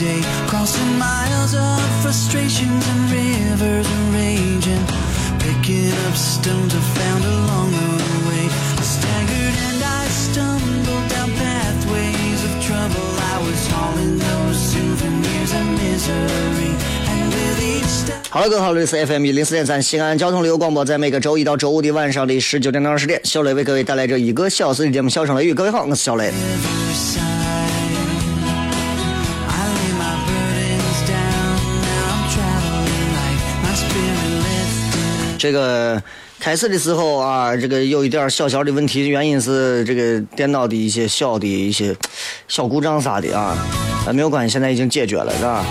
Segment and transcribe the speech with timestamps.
[0.00, 0.24] Day.
[0.48, 4.84] Crossing miles of frustrations and rivers of raging.
[5.38, 8.48] Picking up stones I found along the way.
[8.48, 13.04] I staggered and I stumbled down pathways of trouble.
[13.20, 16.72] I was hauling those souvenirs of misery.
[18.30, 25.52] 好了，各位好，这里是 FM 一零四点三西安交通旅游广播，在每个周一到周五的晚上的十九点到二十点，小雷为各位带来这一个小时的节目《笑声雷雨》。
[25.54, 26.32] 各位好，我是小雷。
[35.40, 36.00] 这个
[36.38, 41.96] 开始的时候啊，这个有一点小小的问题，原因是这个电脑的一些小的一些
[42.46, 43.56] 小故障啥的啊，
[44.06, 45.64] 啊没有关系，现在已经解决了，是吧？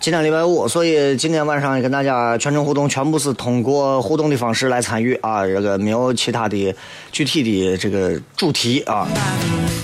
[0.00, 6.74] 今天礼拜五，所以今天晚上跟大家全程互动，全部是通过互动的方式来参与啊，这个没有其他的
[7.12, 9.06] 具体的这个主题啊。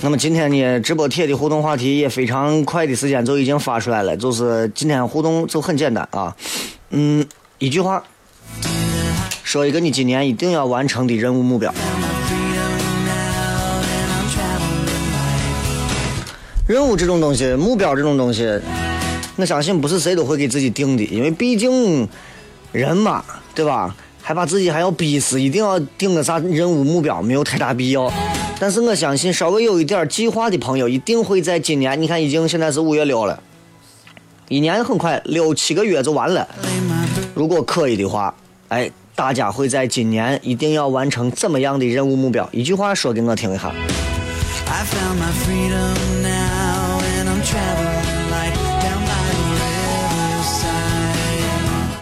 [0.01, 6.35] 那么今天呢，直播贴的互动话题也非常快的时间就已经发出来了，就是今天互动就很简单啊，
[6.89, 7.23] 嗯，
[7.59, 8.03] 一句话，
[9.43, 11.71] 说一个你今年一定要完成的任务目标。
[16.67, 18.59] 任务这种东西，目标这种东西。
[19.37, 22.07] 我相信不是谁都会给自己定的，因为毕竟
[22.71, 23.23] 人嘛，
[23.55, 23.95] 对吧？
[24.21, 28.11] 还把自己还要逼死，一定要定个啥任务目标，没有太大必要。
[28.59, 32.01] 但是我相信，稍微有一点计划的朋友，一定会在今年。
[32.01, 33.41] 你看，已经现在是五月六了，
[34.49, 36.45] 一年很快，六七个月就完了。
[37.33, 38.35] 如果可以的话，
[38.67, 42.49] 哎，大家会在今年一定要完成怎么样的任务目标？
[42.51, 43.71] 一句话说给我听一下。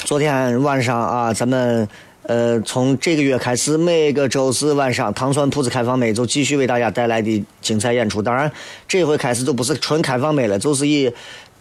[0.06, 1.88] 昨天晚上啊，咱们
[2.28, 8.22] 呃从这个月开始，每个周四晚上糖蒜铺子开放麦就继续为大家带来的精彩演出。
[8.22, 8.52] 当然，
[8.88, 11.12] 这回开始就不是纯开放麦了，就是以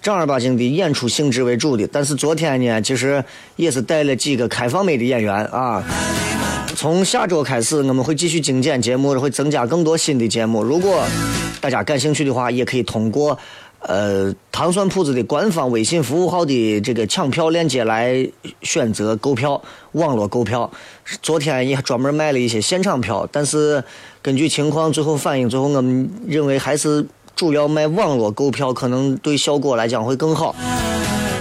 [0.03, 1.88] 正儿八经的演出性质为主的。
[1.91, 3.25] 但是昨天呢，其实
[3.56, 5.83] 也是带了几个开放麦的演员啊。
[6.77, 10.62] 从下周开始，我们会继续精简节目，会增加更多新的节目。
[10.62, 11.03] 如果
[11.62, 13.38] 大家感兴趣的话，也可以通过。
[13.87, 18.27] 呃，糖蒜铺子的官方微信服务号的这个抢票链接来
[18.62, 19.62] 选择购票，
[19.93, 20.71] 网络购票。
[21.21, 23.84] 昨天也专门卖了一些现场票，但是
[24.22, 27.06] 根据情况最后反映，最后我们认为还是
[27.37, 30.56] 主要卖网络购票，可能对效果来讲会更好。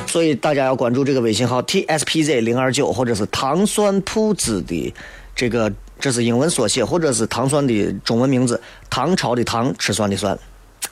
[0.06, 4.94] 所以大家要关注这个微信号 t s p z 零二九，或者是糖蒜铺子的
[5.34, 10.38] 这个，这是英文缩写，或者是糖蒜的中文名字，唐朝的唐，吃蒜的蒜。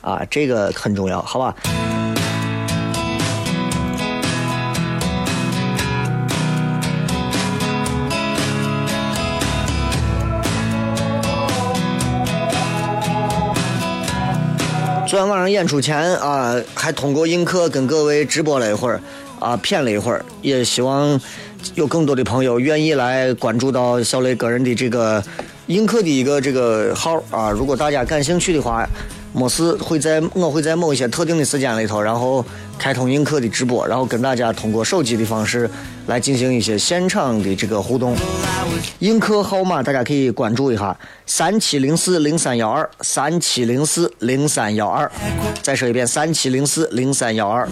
[0.02, 1.54] 啊，这个很重要，好吧？
[15.06, 19.00] 昨天晚上演出前啊，还通过映客跟各位直播了一会儿，
[19.38, 21.20] 啊，谝了一会儿，也希望
[21.74, 25.22] 有更多的朋友愿意来关注到小雷个人的这个
[25.66, 27.50] 映客的一个这个号啊。
[27.50, 28.84] 如果大家感兴趣的话。
[29.34, 32.44] 没事，会在我会在某一些特定的时间里头，然后
[32.78, 35.68] 开通映客的直播，然后跟大家通过手机的方式
[36.06, 38.14] 来进行一些现场的这个互动。
[38.98, 40.96] 映客号码大家可以关注一下：
[41.26, 45.10] 三七零四零三幺二，三七零四零三幺二。
[45.62, 47.66] 再说一遍：三七零四零三幺二。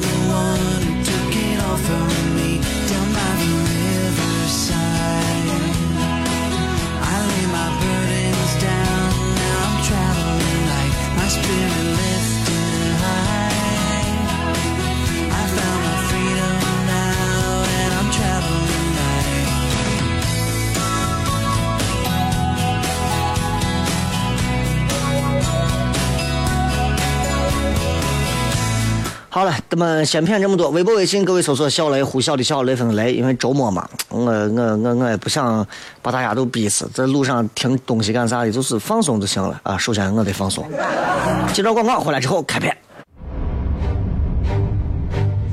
[29.33, 30.71] 好了，咱们先骗这么多。
[30.71, 33.15] 微博、微信，各位搜索“小雷”，呼啸的小雷锋的雷。
[33.15, 35.65] 因为周末嘛，我我我我也不想
[36.03, 39.79] 把大家都逼死，在路上听东西干啥的，就是放松就行了啊。
[39.79, 40.69] 首先我得放松。
[41.55, 42.77] 接着广告回来之后开片。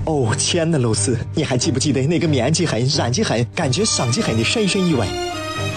[0.05, 5.05] 哦，亲爱的露丝，你还记不记得那个面积狠、染技狠、感觉伤及狠的深深意外？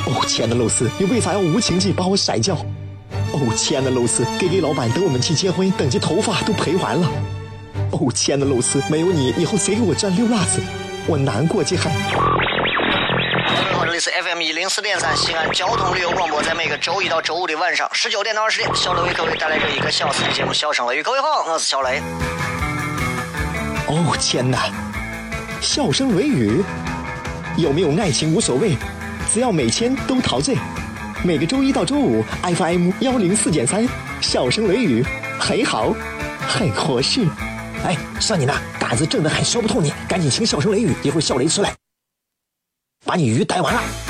[0.06, 2.56] 哦，亲爱的露丝，你为啥要无情地把我甩掉？
[3.34, 7.06] 哦，亲爱的露丝给给老板等我们去结婚，等级头发都赔完了。
[7.92, 10.60] 哦，亲爱的露丝，没有你，以后谁给我赚六辣子？
[11.06, 11.82] 我难过极了。
[11.82, 21.00] 各位好，这里是 FM 一零四点三西安交通旅游广播，在每个周一到周五的晚上十九点到二十点，小雷为各位带来这一个小时的节目《笑声雷雨》。
[21.02, 22.00] 各位好，我是小雷。
[23.88, 24.70] 哦天哪，
[25.60, 26.62] 笑声雷雨，
[27.56, 28.76] 有没有爱情无所谓，
[29.32, 30.56] 只要每天都陶醉。
[31.24, 33.86] 每个周一到周五，FM 幺零四点三，
[34.20, 35.04] 笑声雷雨，
[35.38, 35.92] 很好，
[36.48, 37.26] 很合适。
[37.84, 41.74] 哎，算你那胆子正的很，说不透你，赶紧请小声雷雨，一会儿笑雷出来，
[43.04, 44.09] 把你鱼逮完了。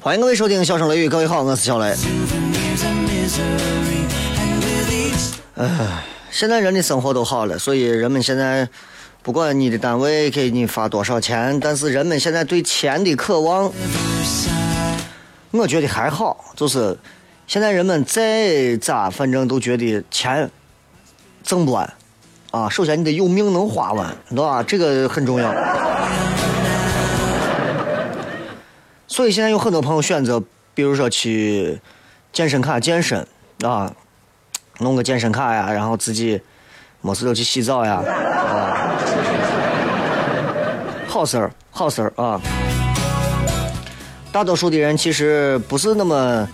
[0.00, 1.94] 欢迎各位收听《笑声雷雨》，各位好，我是小雷。
[5.56, 8.68] 唉，现在人的生活都好了，所以人们现在
[9.22, 13.70] 不管你的单位给你发多少钱，但是人们现在对钱的渴望，
[15.50, 16.44] 我觉得还好。
[16.54, 16.98] 就是
[17.46, 20.50] 现在人们再咋，反正都觉得钱
[21.42, 21.92] 挣不完
[22.50, 22.68] 啊。
[22.68, 24.62] 首先你得有命能花完，对吧？
[24.62, 25.52] 这个很重要。
[29.06, 30.42] 所以现在有很多朋友选择，
[30.74, 31.80] 比如说去
[32.32, 33.26] 健身卡健身
[33.62, 33.92] 啊，
[34.78, 36.40] 弄个健身卡呀，然后自己
[37.00, 38.94] 没事就去洗澡呀，啊，
[41.08, 42.38] 好事儿，好事儿啊。
[44.30, 46.48] 大多数的人其实不是那么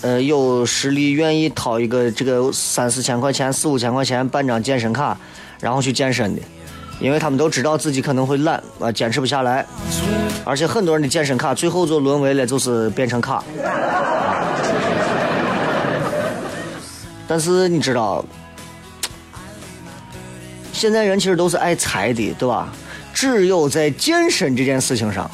[0.00, 5.18] 呃有实力，愿意掏一个这个三四千块钱、四五千块钱办张健身卡，
[5.60, 6.42] 然后去健身的。
[7.00, 9.64] 因为他们都知道自己可能会懒啊，坚持不下来，
[10.44, 13.42] 而且很多人的健身卡最后就沦为了就是变成卡。
[17.26, 18.22] 但是你知道，
[20.72, 22.70] 现在人其实都是爱财的，对吧？
[23.14, 25.30] 只有在健身这件事情上，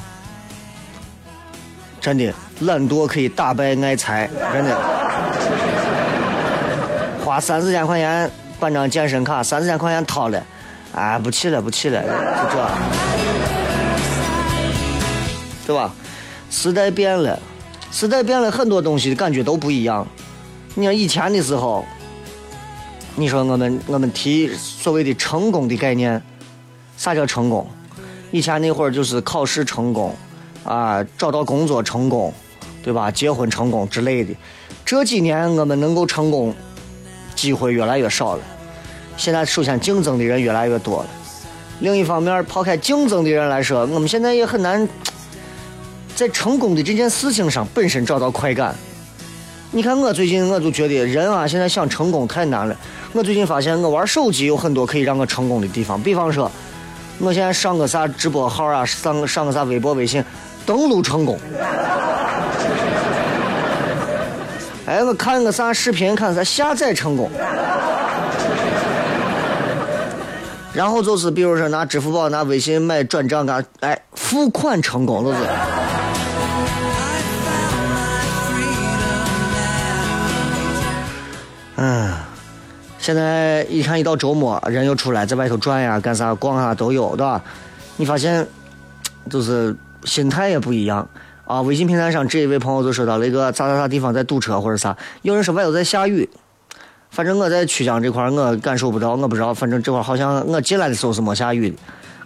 [2.06, 4.79] 真的懒惰可以打败爱财，真的。
[7.25, 8.31] 花三四千块钱
[8.61, 10.41] 办张健身卡，三四千块钱掏了。
[10.94, 12.08] 哎，不去了，不去了，就
[12.55, 12.69] 这，
[15.67, 15.93] 对吧？
[16.49, 17.37] 时代变了，
[17.90, 20.07] 时代变了，很多东西感觉都不一样。
[20.76, 21.85] 你看以前的时候，
[23.16, 26.23] 你说我们我们提所谓的成功的概念，
[26.97, 27.69] 啥叫成功？
[28.31, 30.14] 以前那会儿就是考试成功，
[30.66, 32.32] 啊，找到工作成功，
[32.82, 33.11] 对吧？
[33.11, 34.35] 结婚成功之类的。
[34.85, 36.54] 这几年我们能够成功，
[37.35, 38.42] 机会越来越少了。
[39.16, 41.08] 现在首先竞争的人越来越多了，
[41.80, 44.87] 另一方面，抛开竞争的人来说，我们现在也很难
[46.14, 48.75] 在成功的这件事情上本身找到快感。
[49.73, 52.76] 你看我最近我就觉得人啊，现在想成功太难了。
[53.12, 56.50] 我最近发现我玩手机有很多可以让我成功的地方，比方说，
[57.18, 60.23] 我现在上个啥直播号啊，上上个啥微博、微信，
[60.66, 61.38] 登录成功。
[64.87, 67.30] 哎，我看个啥视频，看啥下载成功。
[70.73, 75.38] 然后就是，比如说拿支付宝、拿微信买转账，干哎，付款成功，都是。
[81.76, 82.12] 嗯，
[82.99, 87.42] 现在一看一到周末，人又出来在外头转呀，干啥逛啊都有，对吧？
[87.96, 88.46] 你发现，
[89.30, 89.75] 就是
[90.07, 91.07] 心态也不一样
[91.45, 91.61] 啊。
[91.61, 96.27] 微信平台上这一位朋友就说到那个咋咋咋地方在堵车或者啥，有人说外头在下雨。
[97.11, 99.55] 反正我在曲江这块我感受不到，我不知道。
[99.55, 101.77] 反正这块好像我进来的时候是没下雨的，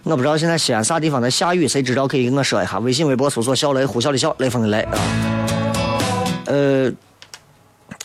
[0.03, 2.79] 我不知道现在西安啥地方在下雨，谁知道可以跟我说一下。
[2.79, 4.97] 微信、微博搜索“小雷”，呼啸的笑，雷锋的雷啊。
[6.45, 6.91] 呃，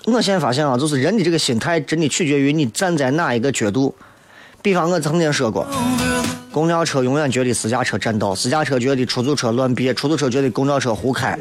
[0.05, 3.93] 我现在发现啊，就是人的这个心态真的取决于你站在哪一个角度。
[4.63, 5.67] 比方我曾经说过，
[6.57, 11.39] 公交车永远觉得私家车占道，私家车觉得出租车乱别，出租车觉得公交车胡开，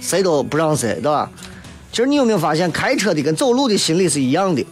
[0.00, 1.30] 谁都不让谁，对吧？
[1.92, 4.66] 其实你有没有发现，开车的跟走路的心理是一样的？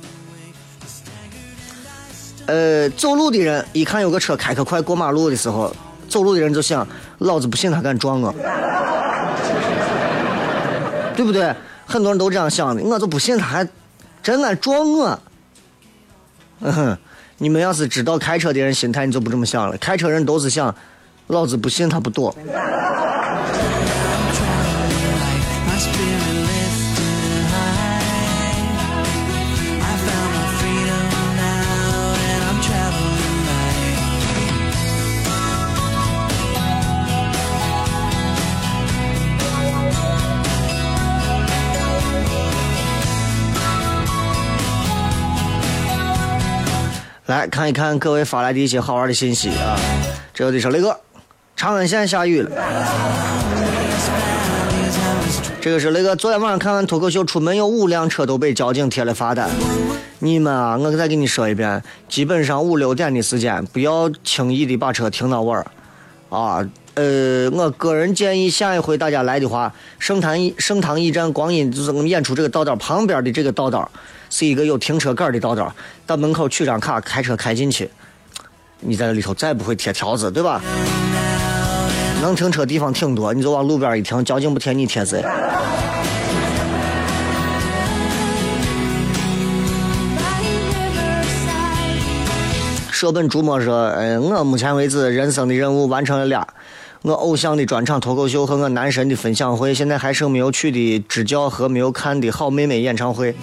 [2.47, 5.71] 呃，走路的人一看有个车开可快过马路的时候，
[6.09, 8.35] 走路的人就想：老子不信他敢撞我，
[11.15, 11.55] 对不对？
[11.85, 13.69] 很多人都这样想的，我就不信他还
[14.23, 15.21] 真敢撞我。
[16.61, 16.99] 嗯哼，
[17.39, 19.77] 你们要是知道开车的人心态，你就不这么想了。
[19.79, 20.75] 开车人都是想：
[21.29, 22.35] 老子不信他不躲。
[47.29, 49.79] 来看一看各位发来的一些好玩的信息啊！
[50.33, 50.99] 这个的说雷哥，
[51.55, 52.51] 长安县下雨了。
[55.61, 59.51] 这个是雷哥，昨天晚上看完脱口秀，出门有五辆车都被交警贴了罚单。
[60.21, 65.67] 你们啊，我再给你说一遍，基本上五六点的时间，不要轻易的把车停到晚儿
[66.31, 66.67] 啊。
[66.95, 73.91] 呃，我个人建议，下一回大家来的话，盛唐盛唐驿站光阴就是我们演出这个道道旁边的这个道道。
[74.31, 75.75] 是一个有停车杆的道道，
[76.07, 77.91] 到门口取张卡，开车开进去。
[78.81, 80.61] 你在里头再不会贴条子，对吧？
[82.21, 85.25] 能停车地方挺多，你就往路边一停，交警不贴你贴谁？
[92.91, 96.45] 舍本逐末说：“哎，我目前为止人生的任务完成了俩，
[97.03, 103.37] 我偶像的专场脱口秀和我男神的分享会，现在还剩没有去的支教和没有看的好妹妹演唱会。”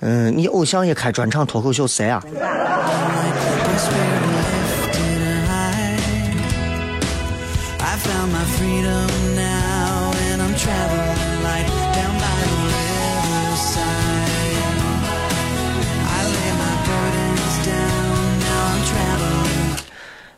[0.00, 2.22] 嗯，你偶像也开专场脱口秀，谁啊？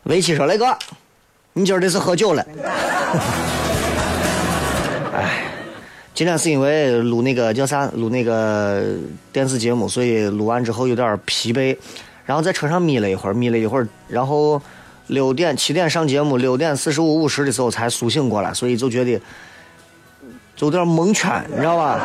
[0.04, 0.66] 围棋说：“雷哥，
[1.52, 2.46] 你今儿这是喝酒了？”
[6.16, 8.82] 今天是因为录那个叫啥，录那个
[9.34, 11.76] 电视节目，所以录完之后有点疲惫，
[12.24, 14.58] 然后在车上眯了一会儿，眯了一会儿，然后
[15.08, 19.20] 六点七点上节目，六点四十五五十的时候才苏醒过来，所以就觉得
[20.56, 22.00] 就有点蒙圈，你知道吧？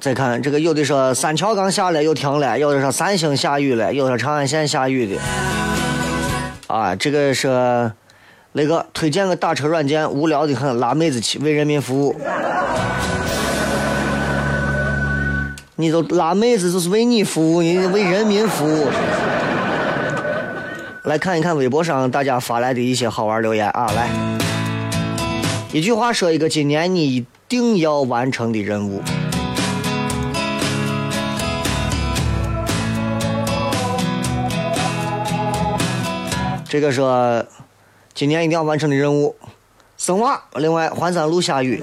[0.00, 5.22] 再看这个，有的说三桥刚下来又停了，有的说三星下雨了，有的长安县下雨的，
[6.66, 7.92] 啊，这个是。
[8.52, 12.20] 那个推荐个打车软件，无聊的很，拉妹子去为人民服务。
[15.76, 18.88] 你都拉妹子就是为你服务，你为人民服务。
[21.04, 24.10] 来看一看微博上大家发来的一些好玩留言啊，来，
[25.72, 29.00] 一句话说一个今年你一定要完成的任务。
[36.68, 37.44] 这个说。
[38.12, 39.34] 今年一定要完成的任务，
[39.96, 40.42] 生娃。
[40.56, 41.82] 另外，环山路下雨，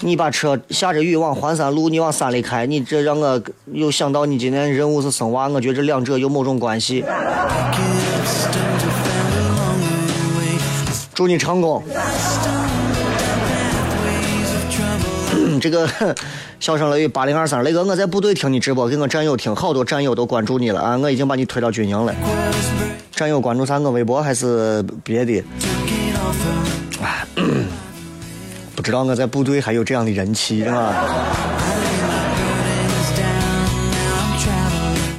[0.00, 7.04] 你把车下着雨往环山路，你往山里开，你这让我又想到你今天任务是生娃，我觉得这两者有某种关系。
[11.12, 11.82] 祝你成功。
[15.60, 15.86] 这个。
[16.60, 20.98] 笑声雷雨八零二三，雷哥，我在部队听你直播，给我战友听，好多战友都关注你了啊！
[20.98, 22.14] 我已经把你推到军营了。
[23.12, 23.78] 战友关注啥？
[23.78, 25.42] 我微博还是别的？
[27.02, 27.26] 哎，
[28.76, 30.92] 不知道我在部队还有这样的人气是吧？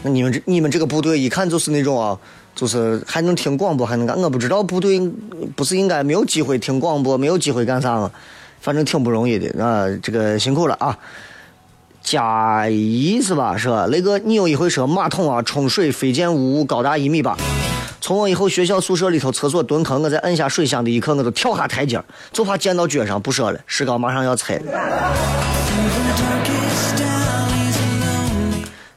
[0.03, 2.15] 那你们这你们这个部队一看就是那种啊，
[2.53, 4.15] 就是还能听广播，还能干。
[4.21, 5.01] 我不知道部队
[5.55, 8.11] 不是应该没有机会听广播，没有机会干啥吗？
[8.59, 10.95] 反正挺不容易的啊，这个辛苦了啊！
[12.01, 13.55] 加一是吧？
[13.55, 13.85] 是吧？
[13.87, 17.37] 雷哥，你有一回说马桶啊冲水飞溅污物高达一米八，
[18.01, 23.21] 从我以后学校宿舍里头厕所蹲坑，我在按下水箱的一刻，我都跳下台阶，就怕溅到脚上。
[23.21, 24.63] 不说了，石膏马上要拆了。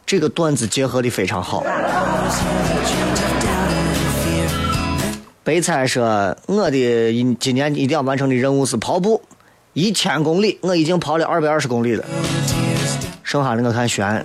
[0.07, 1.65] 这个段子结合的非常好。
[5.43, 9.21] 白菜说，我的今年一定要完成的任务是跑步
[9.75, 12.05] 一千公里，我已经跑了二百二十公里了。
[13.35, 14.07] 剩下的我看悬。
[14.07, 14.25] 哎，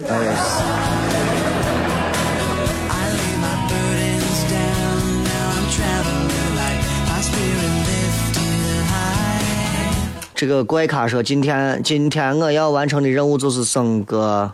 [10.36, 14.52] 这个怪咖说，今天今天我要完成的任务就是生个，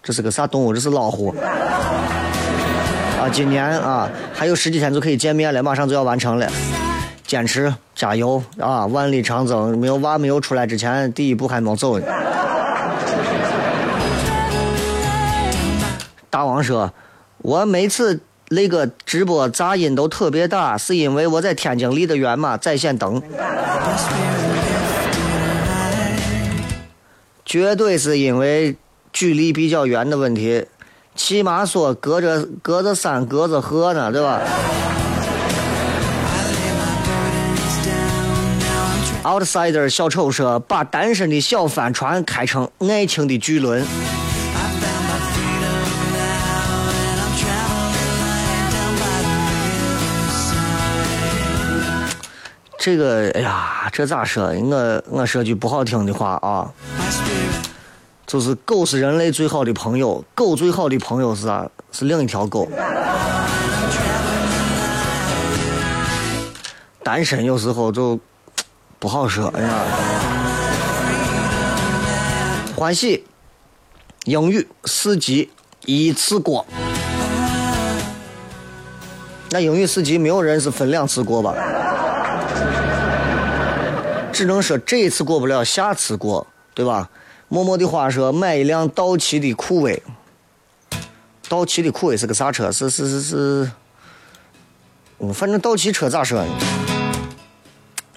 [0.00, 0.72] 这是个啥动物？
[0.72, 1.34] 这是老虎。
[3.20, 6.48] 啊，今年啊还有十几天就可以见面了，马上就要完成了，
[7.26, 8.86] 坚持加油啊！
[8.86, 12.06] 万里长征，没有娃没有出来之前，第一步还没走呢。
[16.30, 16.94] 大王说，
[17.38, 18.20] 我每次
[18.50, 23.20] 那个直播杂音都特别大，是因为我在天津离得远嘛，在线等。
[27.44, 28.76] 绝对是因为
[29.12, 30.66] 距离比较远的问题，
[31.16, 34.40] 起码说隔着隔着山隔着河呢，对吧
[39.24, 43.84] ？Outsider 小丑说，把单身的小帆船开成爱情的巨轮。
[52.82, 54.44] 这个，哎呀，这咋说？
[54.44, 56.72] 我我说句不好听的话啊，
[58.26, 61.68] 就是狗是人类最好的朋友，狗最好的朋友是啥？
[61.92, 62.66] 是另一条狗。
[67.02, 68.18] 单身有时候就
[68.98, 69.70] 不好说，哎呀。
[72.74, 73.26] 欢喜，
[74.24, 75.50] 英语四级
[75.84, 76.64] 一次过。
[79.50, 81.54] 那英语四级没有人是分两次过吧？
[84.32, 87.08] 只能说这一次过不了，下次过，对吧？
[87.48, 90.00] 默默的话说，买一辆道奇的酷威。
[91.48, 92.70] 道奇的酷威是个啥车？
[92.70, 93.70] 是是是是，
[95.18, 96.52] 嗯，反正道奇车咋说呢？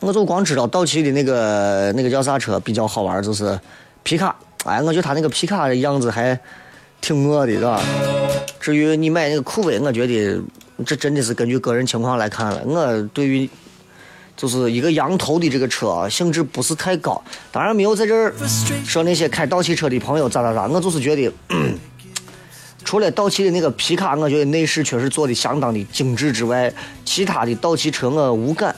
[0.01, 3.60] 我就光知道道奇的那个那个叫啥车比较好玩，就是
[4.03, 4.36] 皮卡。
[4.65, 6.39] 哎，我觉得他那个皮卡的样子还
[7.01, 7.82] 挺我的，是吧？
[8.60, 10.40] 至于你买那个酷威，我觉得
[10.85, 12.61] 这真的是根据个人情况来看了。
[12.66, 13.50] 我对于。
[14.35, 17.22] 就是一个羊头的这个车，性质不是太高。
[17.51, 18.33] 当然没有在这儿
[18.85, 20.67] 说那些开道奇车的朋友咋咋咋。
[20.67, 21.31] 我就是觉得，
[22.83, 26.74] 除了道奇的那个皮卡，我觉得内饰确实做的相当的精致之外，
[27.05, 28.75] 其他的道奇车我无感。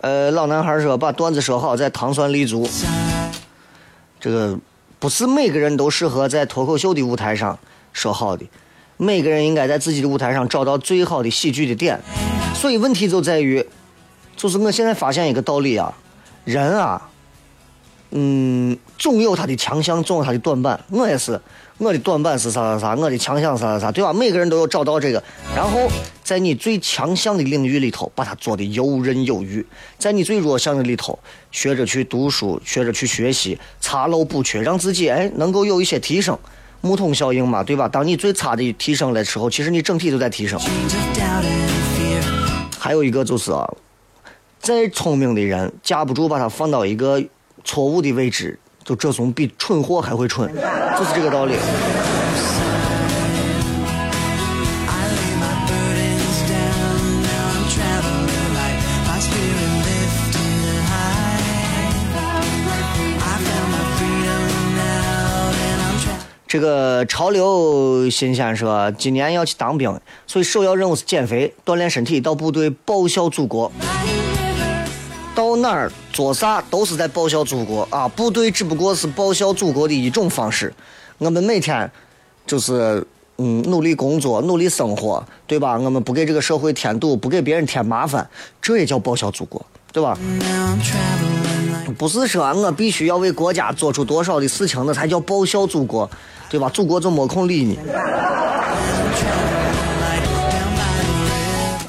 [0.00, 2.68] 呃，老男孩说把段子说好，再糖蒜立足。
[4.24, 4.58] 这个
[4.98, 7.58] 不是每个人都适合在脱口秀的舞台上
[7.92, 8.42] 说好的，
[8.96, 12.00] 每个人应该在自己的舞台上找到最好的喜剧的点。
[12.54, 13.62] 所以问题就在于，
[14.34, 15.92] 就是我现在发现一个道理啊，
[16.46, 17.10] 人啊，
[18.12, 20.82] 嗯，总有他的强项，总有他的短板。
[20.88, 21.38] 我也是。
[21.76, 24.10] 我的短板是啥啥啥，我的强项啥啥啥，对吧？
[24.10, 25.22] 每个人都有找到这个，
[25.54, 25.86] 然后
[26.24, 29.62] 在你最强项的领域里头，把它做的游刃有余；
[29.98, 31.16] 在你最弱项的里头，
[31.52, 36.36] 学着去读书，学着去学习，查漏补缺，让自己哎能够有一些提升。
[36.80, 37.86] 木桶效应嘛，对吧？
[37.86, 40.58] 当你最差的提升的时候，其实你整体都在提升。
[42.78, 43.70] 还有一个就是啊，
[44.58, 47.22] 再聪明的人，架不住把它放到一个
[47.62, 48.58] 错误的位置。
[48.82, 50.46] 就这种比蠢货还会蠢，
[50.98, 51.54] 就是这个道理。
[66.54, 69.92] 这个潮流新鲜说，今年要去当兵，
[70.24, 73.72] 所以首要任务是减肥、锻炼身体，到部队报效祖国。
[75.34, 78.06] 到哪儿做啥都是在报效祖国啊！
[78.06, 80.72] 部队只不过是报效祖国的一种方式。
[81.18, 81.90] 我们每天
[82.46, 83.04] 就是
[83.38, 85.76] 嗯努力工作，努力生活，对吧？
[85.76, 88.30] 我们不给这个社会添堵，不给别人添麻烦，
[88.62, 89.60] 这也叫报效祖国，
[89.92, 90.16] 对吧？
[91.96, 96.10] 不是说我必须要为国家做出多少的事情，那才叫报效祖国，
[96.50, 96.68] 对吧？
[96.68, 97.78] 祖国就没空理你。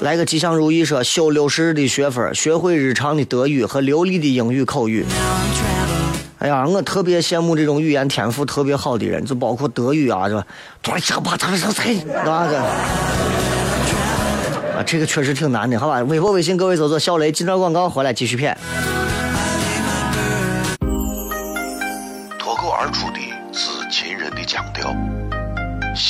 [0.00, 5.04] 来个吉祥如意，说修六十的学分，学会日常的德语和流利的英语口语。
[6.38, 10.46] 哎呀，我特别羡慕这种语言天赋特别好的人，就包括德语啊，是吧？
[10.82, 11.96] 多讲吧，他说谁？
[11.96, 12.46] 对吧？
[12.48, 12.56] 这
[14.78, 16.00] 啊，这个确实挺难的，好吧？
[16.02, 18.56] 微博、微信，各位搜索“小雷”，进段广告回来继续骗。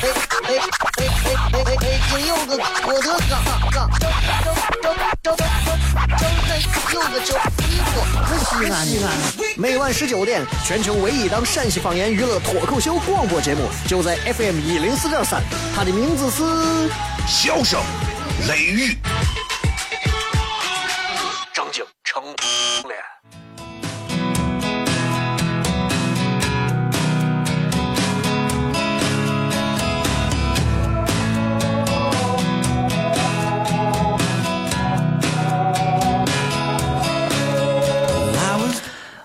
[0.00, 0.54] 哎哎哎
[0.94, 1.98] 哎哎哎！
[2.08, 3.32] 中有个郭德纲，
[3.72, 4.46] 纲，正正
[4.82, 6.50] 正正正正
[6.94, 7.34] 有个叫
[7.66, 8.86] 一个可西安。
[9.56, 15.42] 每晚十九点，全球唯一档陕西方言娱乐脱口秀广播节目，就在 FM 一零四点三，
[15.74, 16.88] 它的名字是
[17.26, 17.80] 笑声
[18.46, 18.96] 雷雨，
[21.52, 22.22] 张景成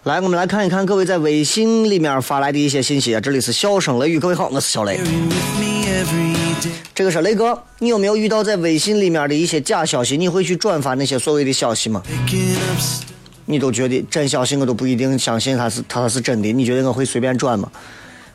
[0.03, 3.21] 来，我们来看一看各位在微信里面发来的一些信息啊。
[3.21, 4.99] 这里是笑声雷雨，各位好，我是小雷。
[6.93, 10.17] 这个是雷哥，你有没有遇到在微信里面的一些假消息？
[10.17, 12.03] 你会去转发那些所谓的消息吗？
[13.45, 16.51] 你都觉得真消息，我都不一定相信它是它是真的。
[16.51, 17.71] 你觉得我会随便转吗？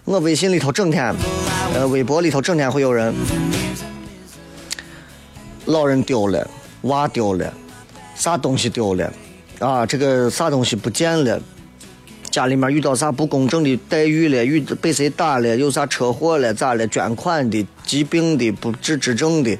[0.04, 1.14] 我微信里头整天，
[1.74, 3.14] 呃，微博里头整天会有人，
[5.66, 6.50] 老人丢了，
[6.82, 7.52] 娃丢了，
[8.14, 9.12] 啥东西丢了，
[9.58, 11.38] 啊，这个啥东西不见了。
[12.38, 16.86] 家里面遇到啥不公正的待遇了，遇被谁打了，有啥车祸了，咋了？
[16.86, 19.58] 捐款的、疾病的、不治之症的，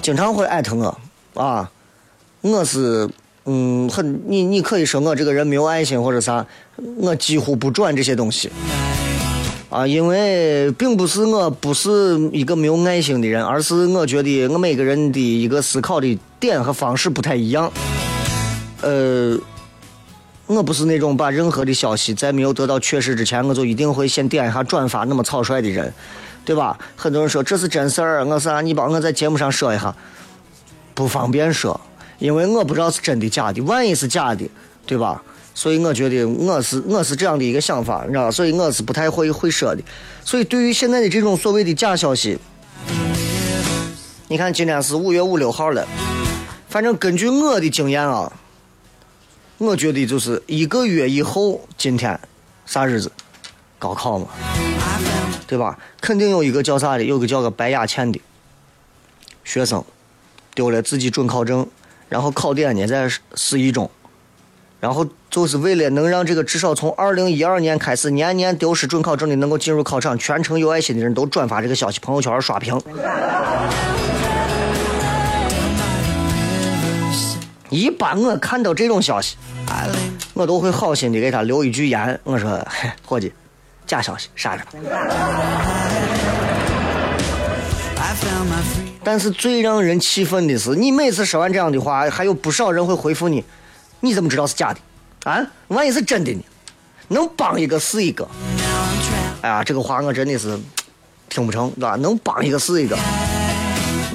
[0.00, 0.98] 经常会艾特我
[1.34, 1.70] 啊。
[2.40, 3.06] 我是
[3.44, 6.46] 嗯很你你可以说我这个人没有爱心或者啥，
[6.96, 8.50] 我几乎不转这些东西
[9.68, 17.70] 啊，因为并不是我不是一个没有爱心的人，而是我觉得我每个人的一个思考的点和方式不太一样，
[18.80, 19.38] 呃。
[20.46, 25.92] 我不是那种把任何的消息在没有得到确实之前，我就一定会先点一下转发那么草率的人，
[26.44, 26.78] 对吧？
[26.94, 29.92] 很多人说这是真事儿，我啥你帮我在节目上说一下，
[30.94, 31.80] 不方便说，
[32.20, 34.48] 因为我不知道是真的假的，万一是假的，
[34.86, 35.20] 对吧？
[35.52, 39.82] 所以我觉得我是我是这样的一个想法，你知道，所以我是不太会会说的。
[40.24, 42.38] 所以对于现在的这种所谓的假消息，
[44.28, 45.84] 你看今天是五月五六号了，
[46.68, 48.32] 反正根据我的经验啊。
[49.58, 52.18] 我觉得就是一个月以后，今天
[52.66, 53.10] 啥日子？
[53.78, 54.28] 高考嘛，
[55.46, 55.78] 对吧？
[56.00, 58.20] 肯定有一个叫啥的，有个叫个白雅倩的
[59.44, 59.84] 学生
[60.54, 61.66] 丢了自己准考证，
[62.08, 63.90] 然后考点呢在市一中，
[64.80, 72.78] 然后就是为了能让这个至少从二零一二年开始年年丢失准考证的能够进入考场，全程有爱心的人都转发这个消息，朋友圈刷屏。
[77.76, 79.36] 一般我看到这种消息，
[80.32, 82.58] 我都会好心的给他留一句言，我说
[83.04, 83.30] ：“伙计，
[83.86, 84.64] 假消息，啥着。”
[89.04, 93.44] 但是最让人气愤的是，你每次说完这样的话，还有不少人会回复你
[94.00, 94.80] ：“你怎么知道是假的？
[95.30, 96.40] 啊，万一是真的呢？
[97.08, 98.26] 能帮一个是一个。”
[99.42, 100.58] 哎呀，这个话我真的是
[101.28, 101.94] 听不成，对吧？
[101.96, 102.96] 能帮一个是一个。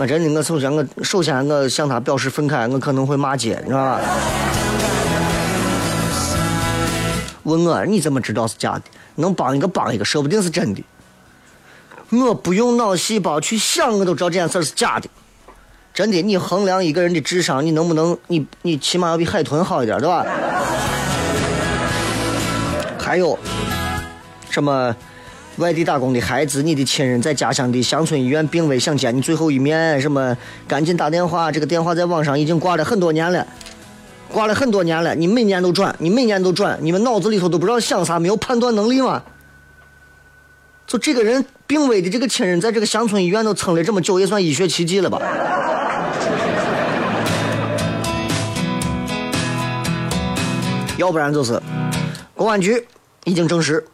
[0.01, 4.01] 我真的，我首先我首先我向他表示愤慨，我可能会骂街，你知道吧？
[7.43, 8.81] 问我你怎么知道是假的？
[9.17, 10.83] 能帮一个帮一个，说不定是真的。
[12.09, 15.07] 我不用脑细胞去想，我都知道这件事是假的。
[15.93, 20.25] 真的，你衡量一个人的智商，你能不能，你你起码要比海豚好一点，对吧？
[22.97, 23.37] 还有
[24.49, 24.95] 什么？
[25.61, 30.35] 外地打工的孩子，你的亲人在家乡的乡村医院病危，想见你最后一面，什么？
[30.67, 33.45] 赶紧打电话，这个电话在网上已经挂了很多年了，
[34.33, 35.13] 挂了很多年了。
[35.13, 39.21] 你每年都转，你每年都转，你们脑子里头都不知道想啥，没有判断能力吗？
[40.87, 45.21] 就这个人病危的这个亲人，在这个乡村医院都撑了这么久，也算医学奇迹了吧？
[50.97, 51.61] 要不然就是
[52.35, 52.83] 公安局
[53.25, 53.85] 已经证实。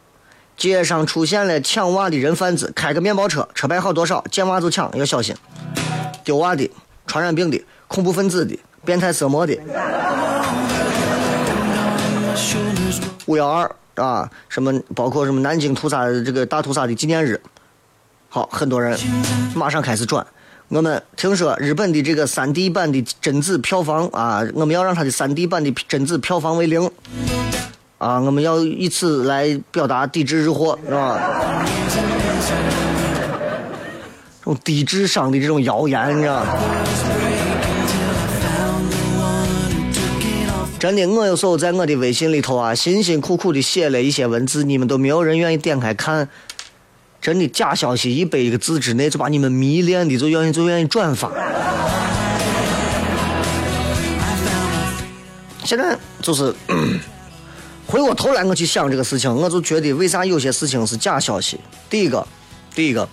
[0.58, 4.22] 街上出现了抢娃的人贩子，开个面包车，车牌号多少？
[4.28, 5.32] 见娃就抢，要小心。
[6.24, 6.68] 丢娃的、
[7.06, 9.56] 传染病的、恐怖分子的、变态色魔的。
[13.26, 17.40] 五幺二啊，什么包括什么南京屠杀这个大屠杀的纪念日。
[18.28, 18.98] 好，很多人
[19.54, 20.26] 马上开始转。
[20.66, 26.90] 我们听说日本的这个三 D 版的贞子票房啊，我们要让它的三 D 版的贞子票房为零。
[27.98, 31.18] 啊，我们要以此来表达抵制日货，是吧？
[34.40, 36.44] 这种低智商的这种谣言，你知道？
[40.78, 46.28] 真的，我有时候在我的微信里头啊，辛辛苦苦的写了一些文字，你们都没有人愿意点开看。
[47.20, 51.32] 真的，假消息一百个字之内就把你们迷恋的，就愿意就愿意转发。
[55.64, 56.54] 现在就是。
[57.90, 61.58] 回过头来，我去想这个事情，我就觉得为啥有些事情是假消息？
[61.88, 62.26] 第一个，
[62.74, 63.08] 第一个，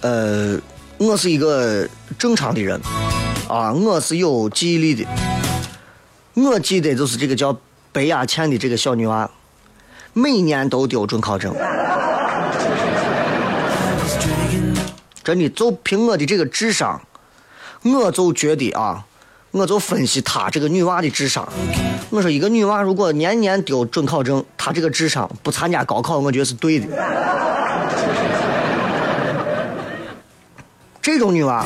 [0.00, 0.58] 呃，
[0.98, 2.80] 我是一个正常的人，
[3.48, 5.08] 啊，我是有记忆力的。
[6.34, 7.56] 我记得就是这个叫
[7.92, 9.30] 白雅倩的这个小女娃，
[10.12, 11.54] 每年都丢准考证。
[15.22, 17.00] 真的，就凭我的这个智商，
[17.82, 19.06] 我就觉得啊，
[19.56, 21.48] 我就分析她这个女娃的智商。
[22.10, 26.86] 我说，一个女娃如果年年丢准考证，她这个智商不参加高考，我觉得是对的。
[31.00, 31.64] 这种女娃，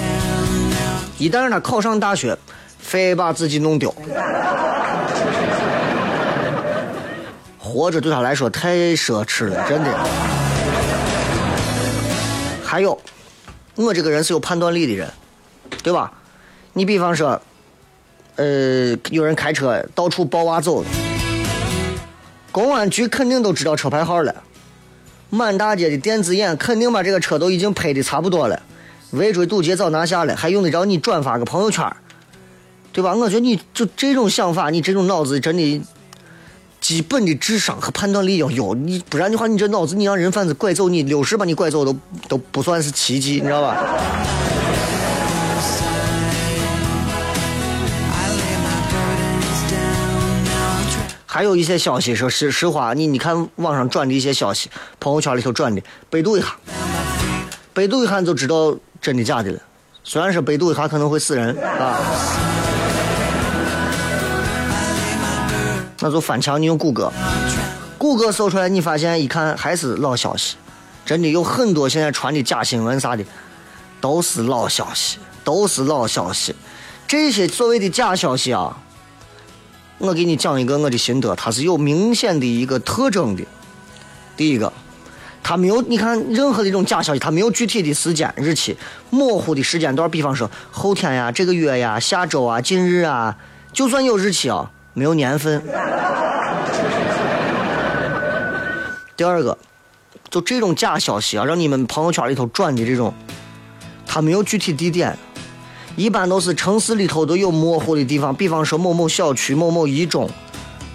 [1.18, 2.38] 一旦让她考上大学，
[2.78, 3.92] 非把自己弄丢，
[7.58, 9.92] 活着对她来说太奢侈了，真的。
[12.64, 12.96] 还有。
[13.74, 15.10] 我这个人是有判断力的人，
[15.82, 16.12] 对吧？
[16.72, 17.42] 你比方说，
[18.40, 20.82] 呃，有人开车到处抱娃走，
[22.50, 24.34] 公安局肯定都知道车牌号了，
[25.28, 28.62] 满大街的电子眼肯定把这个车都已经拍的差不多了，
[29.10, 31.84] 围追堵截早拿下了，还用得着你转发个朋友圈，
[32.94, 33.14] 对吧？
[33.14, 35.82] 我觉得你就这种想法，你这种脑子真的。
[36.80, 41.94] 基本的智商和判断力要有，你不然的话，你这脑子你让人贩子拐走你，六十把你拐走都
[42.26, 43.84] 都不算是奇迹，你知道吧？
[51.32, 56.56] 还有一些消息说实实话，你你看网上转的一些消息，朋友圈里头转的，百度一下，
[57.72, 59.58] 百度一下就知道真的假的了。
[60.02, 61.96] 虽然说百度一下可能会死人啊。
[66.00, 67.12] 那就翻墙，你用谷歌，
[67.96, 70.56] 谷歌搜出来，你发现一看还是老消息，
[71.06, 73.24] 真的有很多现在传的假新闻啥的，
[74.00, 76.56] 都是老消息，都是老消息。
[77.06, 78.76] 这些所谓的假消息啊，
[80.00, 83.44] 我给你讲一个我的心得，它是有明显的一个特征的。
[84.34, 84.72] 第一个，
[85.42, 88.74] 它没有，你看任何的一种假消息，它没有具体的时间日期，
[89.10, 93.36] 模糊的时间段，比方说后天呀、这个月呀、下周啊、近日啊，
[93.74, 94.70] 就算有日期啊。
[94.92, 95.62] 没有年份。
[99.16, 99.56] 第二个，
[100.28, 103.14] 就这种假消息啊，让你们朋友圈里头转的这种，
[104.04, 105.16] 它没有具体地点，
[105.96, 110.28] 一般都是城市里头都有模糊的地方，比方说某某小区、某某一中，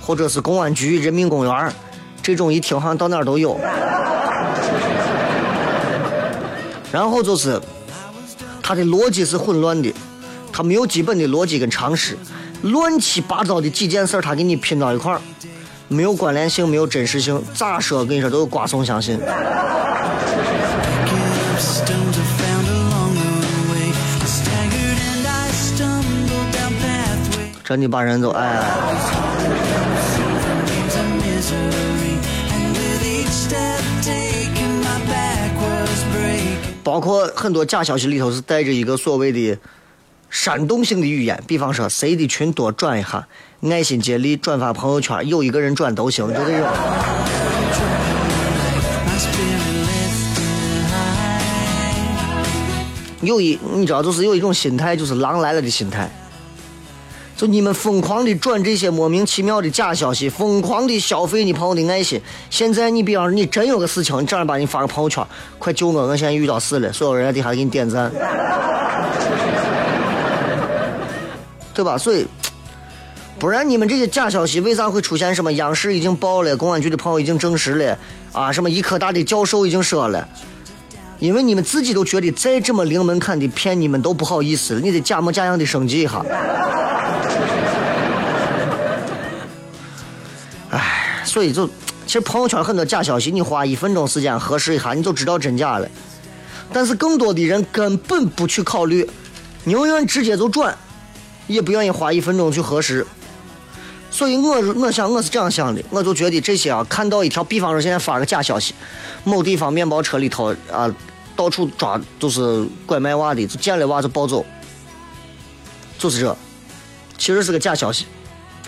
[0.01, 1.73] 或者是公安局、人民公园
[2.23, 3.57] 这种一听好像到哪儿都有。
[6.91, 7.61] 然后就是，
[8.63, 9.93] 他的逻辑是混乱的，
[10.51, 12.17] 他没有基本的逻辑跟常识。
[12.61, 15.21] 乱七八糟的几件事，他给你拼到一块儿，
[15.87, 18.03] 没有关联性，没有真实性，咋说？
[18.03, 19.19] 跟你说都是瓜怂相信。
[27.65, 28.63] 真的把人都哎。
[36.83, 39.57] 包括很多假消息里头是带着一个所谓的。
[40.27, 43.25] 煽动性的语言，比方说谁的群多转一下，
[43.71, 46.67] 爱心接力转发朋友圈，有一个人转都行，就这种。
[53.21, 56.09] 有一，你知道，就是有一种心态，就是狼来了的心态。
[57.37, 62.21] 就你们疯狂的转这些莫名其妙的假消息，疯狂的消费你朋友的爱心。
[62.49, 65.21] 现在你比方说你真有个事情，你正儿八经发个朋友圈，
[65.59, 66.07] 快救我！
[66.07, 68.09] 我现在遇到事了，所有人在底下给你点赞。
[71.73, 71.97] 对吧？
[71.97, 72.25] 所以，
[73.37, 75.35] 不然你们这些假消息为啥会出现？
[75.35, 77.97] 什么央视已经报了，公安局的朋友已经证实了，
[78.31, 80.25] 啊，什么医科大的教授已经说了。
[81.19, 86.23] 因为你们自己都觉得再这么零门槛的骗你们都不好意思了，你得假模假样的升级一下。
[91.35, 91.67] 所以就
[92.07, 95.89] 其实朋友圈很多假消息，你花一分钟时间核实一下，你就知道真假了。
[96.71, 99.05] 但是更多的人根本不去考虑，
[99.65, 100.73] 宁愿直接就转。
[101.47, 103.05] 也不愿意花一分钟去核实，
[104.09, 108.73] 所以我我想我是这样想的，我就觉得这些啊，看到一条，比方说现在发个假消息，
[109.25, 110.89] 某地方面包车里头啊，
[111.35, 114.45] 到处抓就是拐卖娃的，就捡了娃就抱走，
[115.99, 116.37] 就是这，
[117.17, 118.05] 其实是个假消息，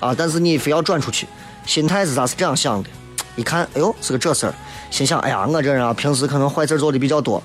[0.02, 1.26] 啊，但是你非要转出去，
[1.68, 2.90] 心态是咋是这样想的？
[3.36, 4.54] 一看，哎呦，是个这事儿，
[4.90, 7.44] 心想，哎呀，我这人啊，平时可能坏事做的比较多，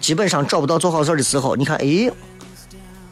[0.00, 2.12] 基本上找不到做好事的时候，你看，哎。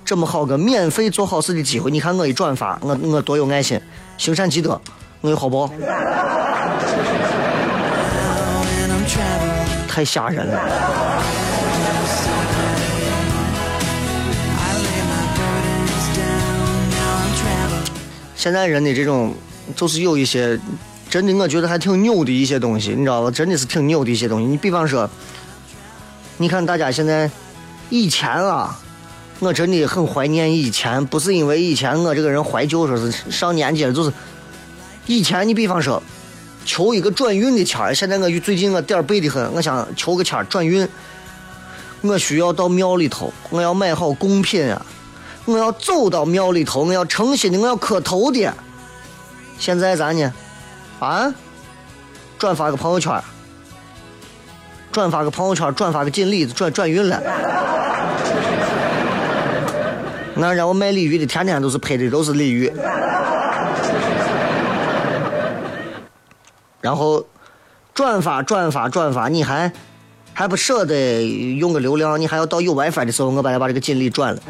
[0.04, 3.80] 这么好个免费做好事的机会，你看我一转发，我我多有爱心，
[4.18, 4.78] 行善积德，
[5.20, 5.70] 我有好报，
[9.88, 10.60] 太吓人了。
[18.34, 19.32] 现在人的这种，
[19.76, 20.58] 就是有一些
[21.08, 23.30] 真的，我觉得还挺牛的一些东西，你知道吧？
[23.30, 24.46] 真的是挺牛的一些东西。
[24.46, 25.08] 你比方说，
[26.38, 27.30] 你看大家现在
[27.90, 28.78] 以前啊，
[29.38, 34.12] 我真的很怀念以前，不是因为以前我这个人怀旧，说是上年纪了，就是
[35.06, 36.02] 以前你比方说
[36.64, 40.88] 求一个转运的签儿，现在我最近我点儿背的很，我想求个签儿转运，
[42.00, 44.86] 我需要到庙里头，我要买好贡品啊，
[45.44, 48.52] 我要走到庙里头，我要诚心的，我要磕头的。
[49.62, 50.32] 现在咱呢，
[50.98, 51.32] 啊，
[52.36, 53.12] 转发个朋友圈，
[54.90, 57.22] 转发个朋友圈，转发个锦鲤转转运了。
[60.34, 62.72] 那让我卖鲤鱼的，天天都是拍的都是鲤鱼。
[66.80, 67.24] 然后
[67.94, 69.72] 转发转发转发，你还
[70.34, 74.42] 还不舍得用个流量，你还要到有 WiFi 的时候，我把它把这个锦鲤转了。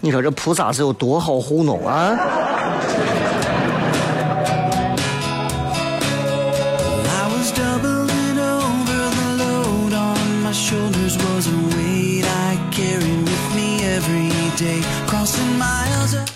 [0.00, 2.16] 你说这菩萨是有多好糊弄啊？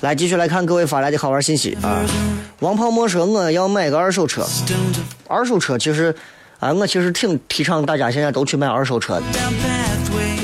[0.01, 2.01] 来继续来看各位发来的好玩信息啊。
[2.59, 4.45] 王泡沫说我要买个二手车，
[5.29, 6.13] 二手车其实
[6.59, 9.92] 啊，我其实挺提倡大家现在都去买二手车的。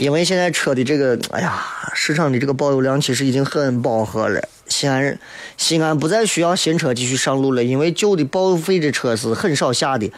[0.01, 4.41] 因为现在车的这个，哎呀，市场的这个保有量其实已经很饱和了。
[4.69, 5.19] 西安人，
[5.57, 10.13] 西安不再需要新车继续上路了，因为旧的报废的车是很少下的，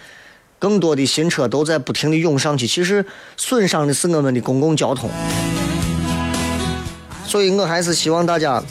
[0.58, 2.66] 更多的新车都在不停的涌上去。
[2.66, 5.08] 其实损伤的是我们的公共交通，
[7.24, 8.62] 所以我还是希望大家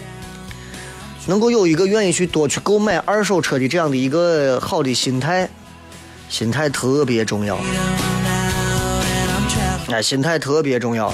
[1.25, 5.49] 能够有一个愿意去多去购买二手车的这样的一个好的心态，
[6.29, 7.57] 心态特别重要。
[9.91, 11.11] 哎，心态特别重要。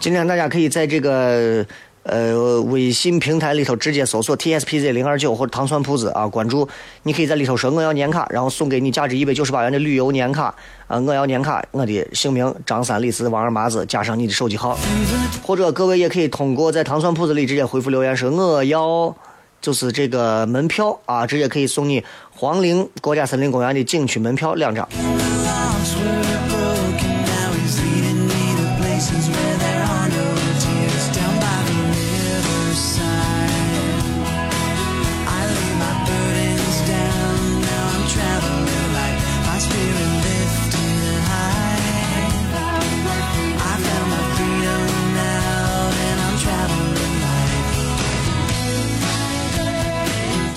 [0.00, 1.64] 今天大家可以在这个
[2.02, 6.66] 呃微信平台里头直接搜索 TSPZ 零二九或者糖蒜铺子啊，关注。
[7.02, 10.54] 你可以在里头说我要年卡，然后送给你价值一百九十八元的旅游年卡
[10.86, 14.78] 啊，我要年卡，我的姓名张三李四王二麻子，加上你的手机号，
[15.42, 19.14] 或者各位也可以通过在糖蒜铺子里直接回复留言说我要。
[19.60, 24.86] 就是这个门票啊，直接可以送你黄陵国家森林公园的景区门票两张。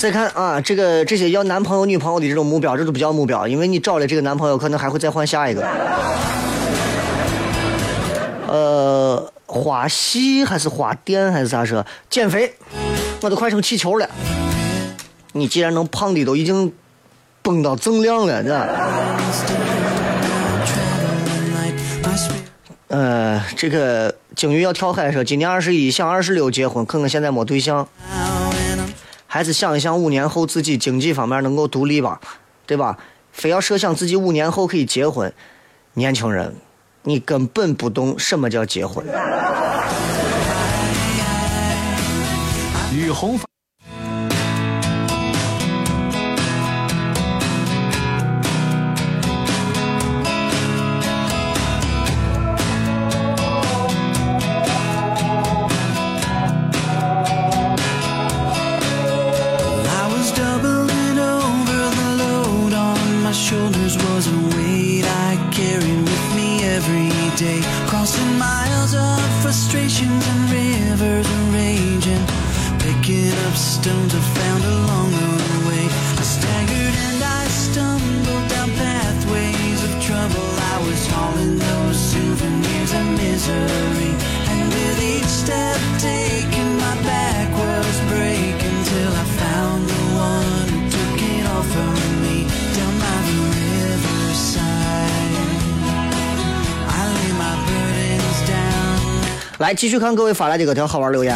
[0.07, 5.67] 再看啊，这个这些要男朋友、女朋友的这种目标，这都不叫目标，因为你找了这个男朋友，可能还会再换下一个。
[8.47, 11.85] 呃，花系还是花店还是啥说？
[12.09, 12.53] 减肥，
[13.19, 14.09] 我都快成气球了。
[15.33, 16.71] 你既然能胖的都已经
[17.41, 18.65] 蹦到锃亮了，这。
[22.87, 27.85] 呃，这个鲸鱼要跳海说，今年二十一，想二十六结婚，可我现在没对象。
[29.37, 32.19] 还是想一想五年后自己经济方面能够独立吧，
[32.65, 32.97] 对吧？
[33.31, 35.31] 非要设想自己五年后可以结婚，
[35.93, 36.55] 年轻人，
[37.03, 39.05] 你根本不懂什么叫结婚。
[42.91, 43.39] 雨虹。
[99.59, 101.35] 来，继续看各位发来的各条好玩留言。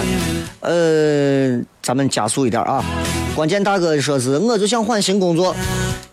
[0.59, 2.83] 呃，咱们加速一点啊。
[3.35, 5.55] 关键大哥说是，我就想换新工作，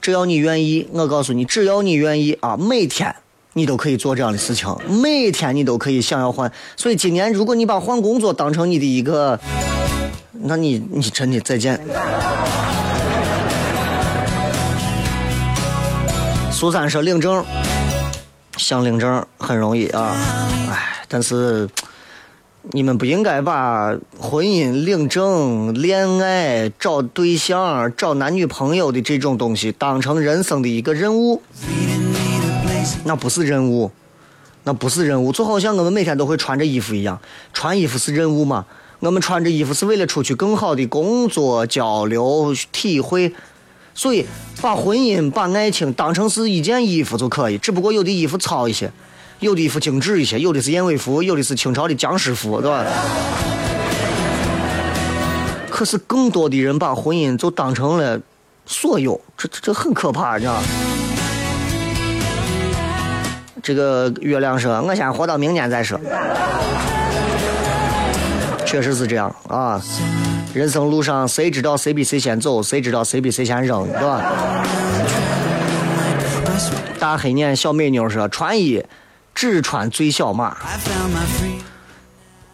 [0.01, 3.15] 只要你愿意，我告诉你，只要你愿意啊，每天
[3.53, 6.51] 你都可以做这样的事情，每天你都可以想要换。
[6.77, 9.39] 所以今年如果你把换工作当成你的一个，
[10.33, 11.79] 那你你真的再见。
[16.51, 17.45] 苏三说领证，
[18.57, 20.17] 想领证很容易啊，
[20.71, 21.69] 哎，但是
[22.73, 31.41] 你们不应该把婚姻、领证、恋爱、找对象、找男女朋友的这种东西当成人生的一个任务。
[33.05, 33.91] 那不是任务，
[34.65, 37.19] 那不是任务，就好像我们每天都会穿着衣服一样，
[37.55, 38.67] 穿衣服是任务吗？
[39.01, 43.33] 我们穿着衣服是为了出去更好的工作、交流、体会，
[43.95, 44.27] 所以
[44.61, 47.57] 把婚姻、把爱情当成是一件衣服就可以。
[47.57, 48.93] 只不过有的衣服糙一些，
[49.41, 52.85] 有的衣服精致一些，有的是燕尾服，有的是清朝的僵尸服，对吧？
[55.71, 58.21] 可是更多的人把婚姻就当成了
[58.67, 60.63] 所有，这这这很可怕，你知道吗？
[63.63, 66.01] 这个月亮说：“我先活到明年再说。”
[68.67, 69.81] 确实是这样啊！
[70.53, 72.61] 人生路上，谁知道谁比谁先走？
[72.61, 73.87] 谁知道谁比谁先扔？
[73.87, 74.21] 对吧？
[76.99, 78.83] 大黑脸小美妞说：“穿衣
[79.39, 80.57] 只穿最小码。”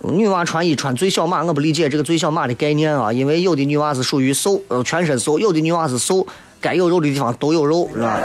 [0.01, 6.27] 女娃穿衣穿最小码，我不理解这个最小码的概念啊，因为有的女娃是属于瘦，呃，全身瘦；有的女娃是瘦，
[6.61, 8.21] 该有肉的地方都有肉，是吧？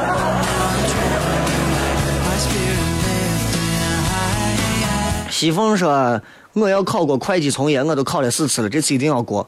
[5.29, 9.47] 西凤说：“我要考过会计从业，我都考了四次了，这次一定要过。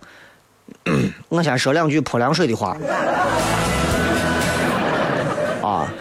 [1.27, 2.77] ”我先说两句泼凉水的话。
[5.61, 5.91] 啊，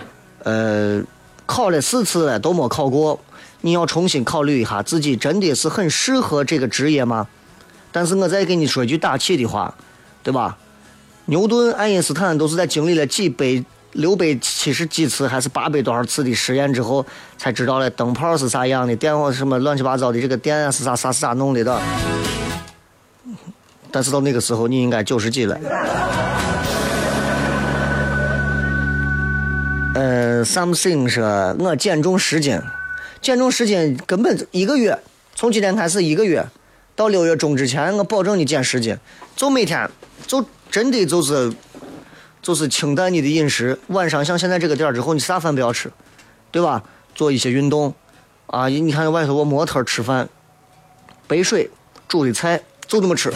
[0.45, 1.03] 呃，
[1.51, 3.19] 考了四次了都没考过，
[3.63, 7.27] 你要重新考虑一下，自己真的是很适合这个职业吗？
[7.91, 9.75] 但是我再给你说一句打气的话，
[10.23, 10.57] 对吧？
[11.25, 17.05] 牛顿、爱因斯坦都是在经历了几百、六百七十几次还是八百多少次的实验之后，
[17.37, 21.81] 才知道了灯泡是啥样的，电话什么乱七八糟的这个电啊是啥啥是啥弄的的。
[23.91, 25.59] 但是到那个时候，你应该九十几了。
[29.93, 32.61] 呃，something 说，我减重十斤，
[33.21, 34.97] 减重十斤根本一个月，
[35.35, 36.47] 从今天开始一个月，
[36.95, 38.97] 到六月中之前，我保证你减十斤，
[39.35, 39.91] 就每天，
[40.29, 41.53] 就真的就是，
[42.41, 45.91] 就是清淡你的饮食，晚上像现在这个点儿之后，你啥饭不要吃，
[46.53, 46.85] 对吧？
[47.13, 47.93] 做一些运动，
[48.47, 50.29] 啊，你看外头我模特吃饭，
[51.27, 51.69] 白水
[52.07, 53.33] 煮的菜就这么吃，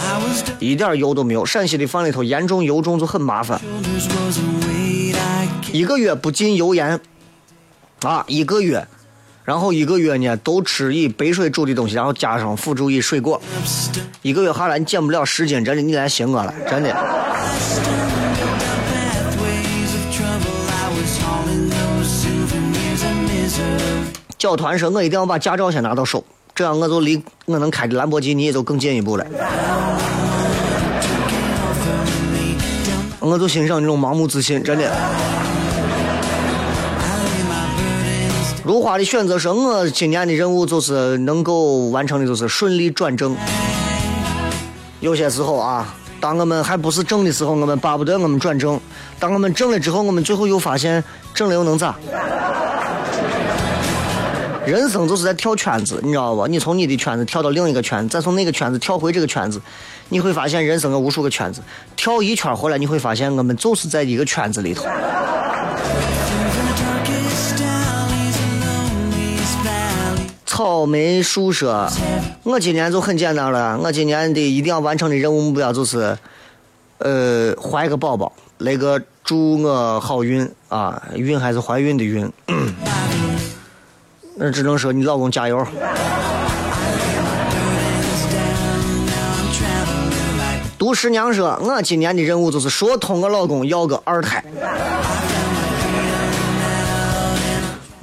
[0.60, 1.44] 一点油都没有。
[1.44, 3.60] 陕西的饭里头严重油重就很麻烦。
[5.74, 7.00] 一个月不进油盐，
[8.02, 8.86] 啊，一个月，
[9.42, 13.42] 然后一个月呢都吃以白水煮的东西，然后加上辅助以水果，
[14.22, 16.94] 一个月下来你减不了十斤，真的你来寻我了，真的。
[24.38, 29.26] 教团说，我一定要把驾照先拿到手，这样我就离我能开的兰博基尼也就更进一步了。
[33.18, 35.33] 我就欣赏这种盲目自信，真的。
[38.64, 43.36] 如花的选择说，我今年的任务就是能够完成的，就是顺利转正。
[45.00, 48.78] 有些时候啊，当我们还不是正的时候，我们巴不得我们转正；
[49.20, 51.04] 当我们正了之后，我们最后又发现
[51.34, 51.94] 正了又能咋？
[54.64, 56.46] 人生就是在跳圈子，你知道不？
[56.46, 59.60] 你从你的圈子跳到另一个圈子，再从那个圈子跳回这个圈子，
[60.08, 61.60] 你会发现人生有无数个圈子。
[61.96, 64.86] 跳一圈回来，你会发现我们就是在一个圈子里头。
[70.54, 71.90] 草莓树说
[72.44, 76.16] ：“我今年就很简单了，我今年的一定要完成的任务目标就是，
[76.98, 82.30] 呃，怀个宝宝，那个祝我好运啊，孕还是怀孕的孕。
[84.38, 85.58] 那只能说你老公加油。
[85.58, 85.66] Burdens
[88.30, 89.06] down.
[89.06, 94.44] Now I'm traveling like 杜十娘说：“我今年的任务就是说通我老公要个二胎。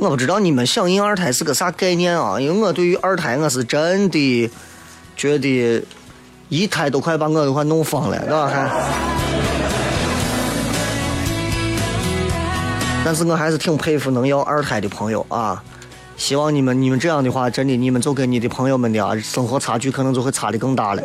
[0.02, 2.42] 我不知道你们响应二胎是个啥概念啊？
[2.42, 4.50] 因为我对于二胎我是真的
[5.16, 5.86] 觉得
[6.50, 8.48] 一胎都快把我都快弄疯了，对吧？
[8.48, 8.68] 还，
[13.06, 15.64] 但是我还是挺佩服能要二胎的朋友啊。
[16.18, 21.04] 希望你们你们这样的话，真的你们就跟你的朋友们的啊生活差距可能就会差的更大了。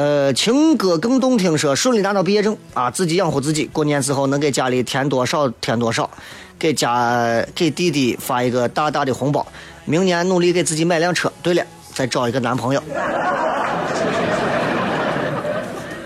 [0.00, 6.08] 呃，情歌更动听说顺利拿到毕业证啊，自己养活自己，过年之后能给家里添多少添多少，
[6.58, 9.46] 给家给弟弟发一个大大的红包，
[9.84, 11.30] 明年努力给自己买辆车。
[11.42, 12.82] 对了，再找一个男朋友。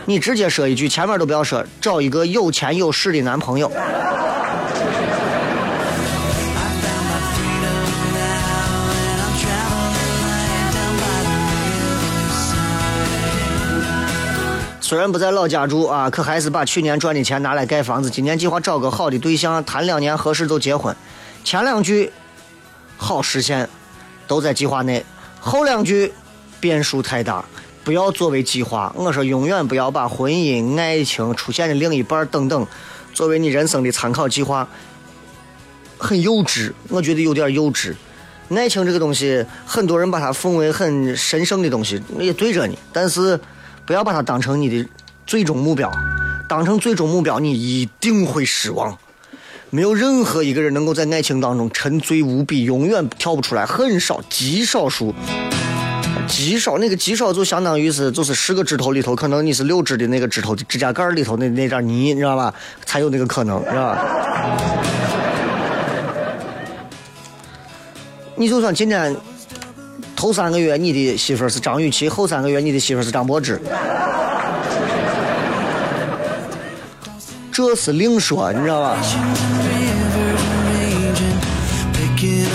[0.06, 3.70] 你直接说一句，前面都不要说，找一个有钱有势的男朋友。
[14.86, 18.10] 虽然不在老家住啊，可还是把去年赚的钱拿来盖房子。
[18.10, 20.94] 今年计划找个好的对象，谈两年合适就结婚。
[21.42, 22.12] 前两句
[22.98, 23.66] 好实现，
[24.26, 25.02] 都在计划内；
[25.40, 26.12] 后两句
[26.60, 27.42] 变数太大，
[27.82, 28.92] 不要作为计划。
[28.94, 32.66] 我说永远不要把婚姻、爱情、出现的另一半等等
[33.14, 34.68] 作为你人生的参考计划，
[35.96, 37.94] 很幼稚，我觉得有点幼稚。
[38.50, 43.40] 爱情这个东西，很多人把它奉为很神圣的东西，也对着你，但是
[43.86, 44.88] 不要把它当成你的
[45.26, 45.90] 最终目标。
[46.48, 48.96] 当成最终目标，你一定会失望。
[49.70, 55.14] 没有任何一个人能够在爱情当中沉醉无比，永远跳不出来，很少，极少数。
[56.28, 62.54] 极少，那个极少就相当于是，就是十个指头里头，可能你是六指的那个指头指甲盖里头那那点泥，你知道吧？
[62.84, 63.98] 才有那个可能，是吧？
[68.36, 69.14] 你就算今天
[70.24, 73.60] 头三个月你的媳妇儿是张雨绮，后三个月你的媳妇儿是张柏芝，
[77.52, 78.96] 这是另说，你知道吧
[81.92, 82.46] ？Picking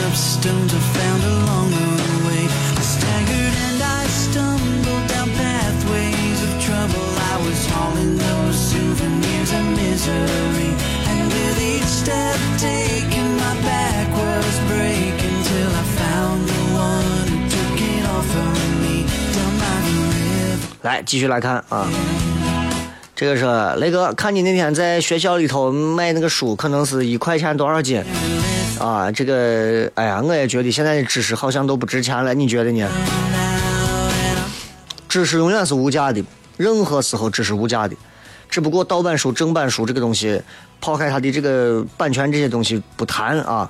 [20.89, 21.87] 来，继续来看啊。
[23.15, 23.45] 这个是
[23.79, 28.03] 雷哥，看你那天在学校里头卖那个书，可能是一块钱多少斤
[28.79, 29.11] 啊？
[29.11, 32.89] 这个，哎呀，我也觉得现在的知识好像都不值钱了，你觉得呢？
[35.07, 36.23] 知识永远是无价的，
[36.57, 37.95] 任何时候知识无价的。
[38.49, 40.41] 只不过盗版书、正版书这个东西，
[40.81, 43.69] 抛开它的这个版权这些东西不谈啊，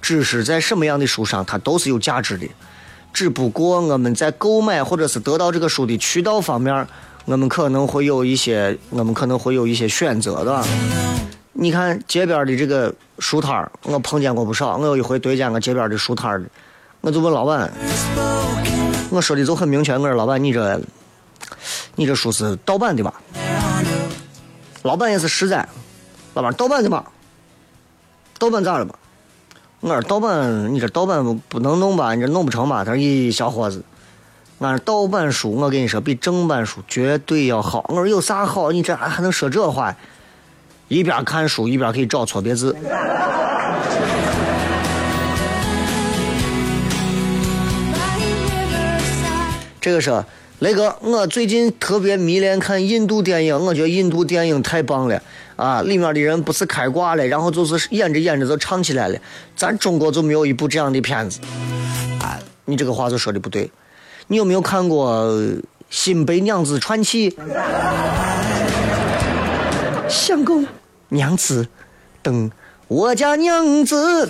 [0.00, 2.46] 知识在什么样的书上它都是有价值的。
[3.12, 6.86] 只不过我们在购买或者是得到这个书的渠道方面，
[7.24, 10.64] 我们可能会有一些，我们可能会有一些选择，对吧？
[11.52, 14.76] 你看街边的这个书摊儿我碰见过不少。
[14.76, 16.46] 我有一回对见个街边的书摊儿的，
[17.02, 17.70] 我就问老板，
[19.10, 20.80] 我说的就很明确，我说老板，你这，
[21.96, 23.12] 你这书是盗版的吧？
[24.82, 25.68] 老板也是实在，
[26.32, 27.04] 老板盗版的吧？
[28.38, 28.94] 盗版咋了嘛？
[29.82, 32.14] 我说盗版，你这盗版不不能弄吧？
[32.14, 32.84] 你这弄不成吧？
[32.84, 33.82] 他说：“咦，小伙子，
[34.58, 38.72] 俺说盗版书，我跟你说比正版书绝对要好。”我说有啥好？
[38.72, 39.96] 你这还还能说这话？
[40.88, 42.76] 一边看书一边可以找错别字。
[49.80, 50.22] 这个是
[50.58, 55.22] 雷哥，我最近特别迷恋看印度电影，我觉得印度电影太棒了
[55.60, 55.82] 啊！
[55.82, 59.18] 里面的人不是开挂了，然后就是演着演着就唱起来了。
[59.54, 61.38] 咱中国就没有一部这样的片子。
[62.18, 63.70] 啊，你这个话就说的不对。
[64.28, 65.26] 你有没有看过
[65.90, 67.30] 《新白娘子传奇》？
[70.08, 70.66] 相公，
[71.10, 71.68] 娘子，
[72.22, 72.50] 等
[72.88, 74.26] 我家娘子。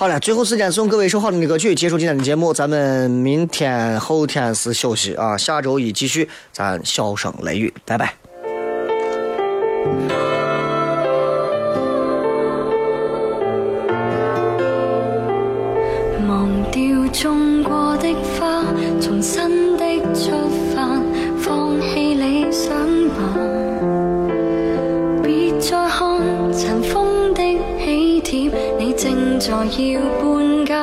[0.00, 2.54] 好了，最后时间送各位一首好听的歌曲，结束今天的节目。
[2.54, 8.14] 咱们明天、后天是休息啊，下周一继续，咱笑声雷雨，拜拜。
[16.26, 16.82] 忘掉
[17.12, 18.64] 种过的花，
[19.02, 19.69] 重新
[29.50, 30.78] 原来要搬家。